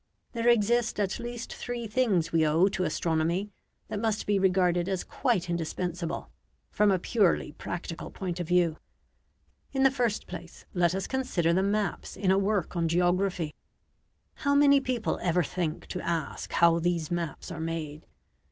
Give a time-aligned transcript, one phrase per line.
[0.33, 3.51] There exist at least three things we owe to astronomy
[3.87, 6.31] that must be regarded as quite indispensable,
[6.71, 8.77] from a purely practical point of view.
[9.73, 13.53] In the first place, let us consider the maps in a work on geography.
[14.37, 18.07] How many people ever think to ask how these maps are made?